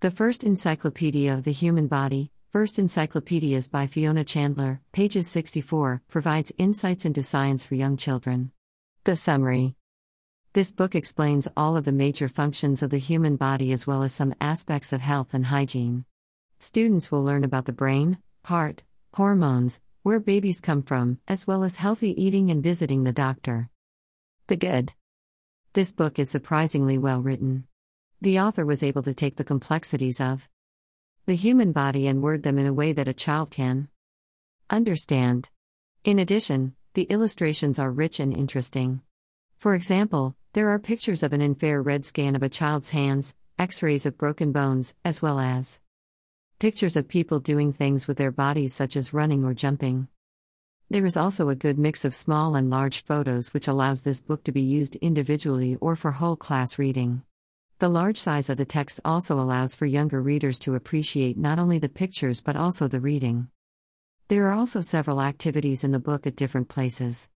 The 0.00 0.12
First 0.12 0.44
Encyclopedia 0.44 1.34
of 1.34 1.42
the 1.42 1.50
Human 1.50 1.88
Body, 1.88 2.30
First 2.50 2.78
Encyclopedias 2.78 3.66
by 3.66 3.88
Fiona 3.88 4.22
Chandler, 4.22 4.80
pages 4.92 5.26
64, 5.26 6.02
provides 6.06 6.52
insights 6.56 7.04
into 7.04 7.20
science 7.24 7.64
for 7.64 7.74
young 7.74 7.96
children. 7.96 8.52
The 9.02 9.16
summary 9.16 9.74
This 10.52 10.70
book 10.70 10.94
explains 10.94 11.48
all 11.56 11.76
of 11.76 11.84
the 11.84 11.90
major 11.90 12.28
functions 12.28 12.80
of 12.80 12.90
the 12.90 12.98
human 12.98 13.34
body 13.34 13.72
as 13.72 13.88
well 13.88 14.04
as 14.04 14.12
some 14.12 14.36
aspects 14.40 14.92
of 14.92 15.00
health 15.00 15.34
and 15.34 15.46
hygiene. 15.46 16.04
Students 16.60 17.10
will 17.10 17.24
learn 17.24 17.42
about 17.42 17.64
the 17.64 17.72
brain, 17.72 18.18
heart, 18.44 18.84
hormones, 19.14 19.80
where 20.04 20.20
babies 20.20 20.60
come 20.60 20.84
from, 20.84 21.18
as 21.26 21.48
well 21.48 21.64
as 21.64 21.74
healthy 21.74 22.14
eating 22.22 22.52
and 22.52 22.62
visiting 22.62 23.02
the 23.02 23.12
doctor. 23.12 23.68
The 24.46 24.56
good. 24.56 24.92
This 25.72 25.92
book 25.92 26.20
is 26.20 26.30
surprisingly 26.30 26.98
well 26.98 27.20
written. 27.20 27.67
The 28.20 28.40
author 28.40 28.66
was 28.66 28.82
able 28.82 29.04
to 29.04 29.14
take 29.14 29.36
the 29.36 29.44
complexities 29.44 30.20
of 30.20 30.48
the 31.26 31.36
human 31.36 31.70
body 31.70 32.08
and 32.08 32.20
word 32.20 32.42
them 32.42 32.58
in 32.58 32.66
a 32.66 32.72
way 32.72 32.92
that 32.92 33.06
a 33.06 33.12
child 33.12 33.52
can 33.52 33.88
understand. 34.68 35.50
In 36.02 36.18
addition, 36.18 36.74
the 36.94 37.04
illustrations 37.04 37.78
are 37.78 37.92
rich 37.92 38.18
and 38.18 38.36
interesting. 38.36 39.02
For 39.56 39.76
example, 39.76 40.34
there 40.52 40.68
are 40.70 40.80
pictures 40.80 41.22
of 41.22 41.32
an 41.32 41.40
infrared 41.40 42.04
scan 42.04 42.34
of 42.34 42.42
a 42.42 42.48
child's 42.48 42.90
hands, 42.90 43.36
x 43.56 43.84
rays 43.84 44.04
of 44.04 44.18
broken 44.18 44.50
bones, 44.50 44.96
as 45.04 45.22
well 45.22 45.38
as 45.38 45.78
pictures 46.58 46.96
of 46.96 47.06
people 47.06 47.38
doing 47.38 47.72
things 47.72 48.08
with 48.08 48.16
their 48.16 48.32
bodies, 48.32 48.74
such 48.74 48.96
as 48.96 49.14
running 49.14 49.44
or 49.44 49.54
jumping. 49.54 50.08
There 50.90 51.06
is 51.06 51.16
also 51.16 51.50
a 51.50 51.54
good 51.54 51.78
mix 51.78 52.04
of 52.04 52.16
small 52.16 52.56
and 52.56 52.68
large 52.68 53.04
photos, 53.04 53.54
which 53.54 53.68
allows 53.68 54.02
this 54.02 54.20
book 54.20 54.42
to 54.42 54.52
be 54.52 54.62
used 54.62 54.96
individually 54.96 55.76
or 55.80 55.94
for 55.94 56.10
whole 56.10 56.34
class 56.34 56.80
reading. 56.80 57.22
The 57.80 57.88
large 57.88 58.16
size 58.16 58.50
of 58.50 58.56
the 58.56 58.64
text 58.64 58.98
also 59.04 59.38
allows 59.38 59.76
for 59.76 59.86
younger 59.86 60.20
readers 60.20 60.58
to 60.60 60.74
appreciate 60.74 61.38
not 61.38 61.60
only 61.60 61.78
the 61.78 61.88
pictures 61.88 62.40
but 62.40 62.56
also 62.56 62.88
the 62.88 62.98
reading. 62.98 63.50
There 64.26 64.48
are 64.48 64.52
also 64.52 64.80
several 64.80 65.22
activities 65.22 65.84
in 65.84 65.92
the 65.92 66.00
book 66.00 66.26
at 66.26 66.34
different 66.34 66.68
places. 66.68 67.30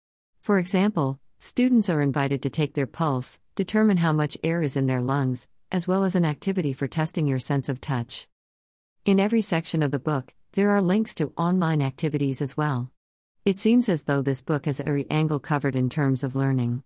For 0.40 0.60
example, 0.60 1.18
students 1.40 1.90
are 1.90 2.00
invited 2.00 2.40
to 2.42 2.50
take 2.50 2.74
their 2.74 2.86
pulse, 2.86 3.40
determine 3.56 3.96
how 3.96 4.12
much 4.12 4.38
air 4.44 4.62
is 4.62 4.76
in 4.76 4.86
their 4.86 5.00
lungs, 5.00 5.48
as 5.72 5.88
well 5.88 6.04
as 6.04 6.14
an 6.14 6.24
activity 6.24 6.72
for 6.72 6.86
testing 6.86 7.26
your 7.26 7.40
sense 7.40 7.68
of 7.68 7.80
touch. 7.80 8.28
In 9.04 9.18
every 9.18 9.40
section 9.40 9.82
of 9.82 9.90
the 9.90 9.98
book, 9.98 10.34
there 10.52 10.70
are 10.70 10.80
links 10.80 11.16
to 11.16 11.32
online 11.36 11.82
activities 11.82 12.40
as 12.40 12.56
well. 12.56 12.92
It 13.44 13.58
seems 13.58 13.88
as 13.88 14.04
though 14.04 14.22
this 14.22 14.42
book 14.42 14.66
has 14.66 14.78
every 14.78 15.10
angle 15.10 15.40
covered 15.40 15.74
in 15.74 15.90
terms 15.90 16.22
of 16.22 16.36
learning. 16.36 16.84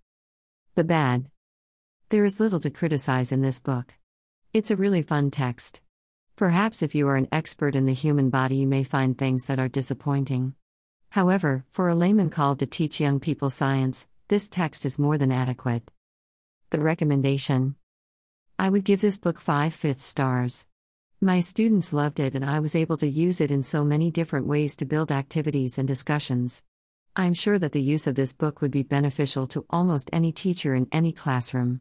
The 0.75 0.85
bad. 0.85 1.27
There 2.13 2.27
is 2.27 2.39
little 2.39 2.61
to 2.61 2.69
criticize 2.69 3.33
in 3.33 3.41
this 3.41 3.59
book. 3.59 3.95
It's 4.53 4.71
a 4.71 4.77
really 4.77 5.01
fun 5.01 5.31
text. 5.31 5.81
Perhaps 6.37 6.83
if 6.83 6.95
you 6.95 7.09
are 7.09 7.17
an 7.17 7.27
expert 7.33 7.75
in 7.75 7.87
the 7.87 7.95
human 7.95 8.29
body, 8.29 8.57
you 8.57 8.67
may 8.67 8.85
find 8.85 9.17
things 9.17 9.47
that 9.47 9.59
are 9.59 9.67
disappointing. 9.67 10.53
However, 11.13 11.65
for 11.71 11.89
a 11.89 11.95
layman 11.95 12.29
called 12.29 12.59
to 12.59 12.67
teach 12.67 13.01
young 13.01 13.19
people 13.19 13.49
science, 13.49 14.07
this 14.29 14.51
text 14.51 14.85
is 14.85 14.99
more 14.99 15.17
than 15.17 15.33
adequate. 15.33 15.91
The 16.69 16.81
recommendation 16.81 17.77
I 18.59 18.69
would 18.69 18.85
give 18.85 19.01
this 19.01 19.19
book 19.19 19.39
5 19.39 19.73
fifth 19.73 20.03
stars. 20.03 20.67
My 21.19 21.41
students 21.41 21.95
loved 21.95 22.21
it, 22.21 22.35
and 22.35 22.45
I 22.45 22.61
was 22.61 22.75
able 22.75 22.99
to 22.99 23.09
use 23.09 23.41
it 23.41 23.51
in 23.51 23.63
so 23.63 23.85
many 23.85 24.11
different 24.11 24.47
ways 24.47 24.77
to 24.77 24.85
build 24.85 25.11
activities 25.11 25.79
and 25.79 25.89
discussions. 25.89 26.63
I'm 27.17 27.33
sure 27.33 27.59
that 27.59 27.73
the 27.73 27.81
use 27.81 28.07
of 28.07 28.17
this 28.17 28.35
book 28.35 28.61
would 28.61 28.71
be 28.71 28.83
beneficial 28.83 29.47
to 29.47 29.65
almost 29.71 30.11
any 30.13 30.31
teacher 30.31 30.75
in 30.75 30.89
any 30.93 31.13
classroom. 31.13 31.81